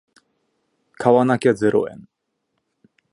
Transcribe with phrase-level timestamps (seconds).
[0.93, 2.07] 買わなきゃゼロ円